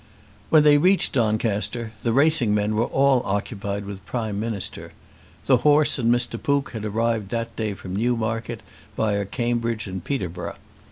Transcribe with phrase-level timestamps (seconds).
[0.49, 4.93] When they reached Doncaster the racing men were all occupied with Prime Minister.
[5.45, 6.41] The horse and Mr.
[6.41, 8.61] Pook had arrived that day from Newmarket,
[8.97, 10.55] via Cambridge and Peterborough.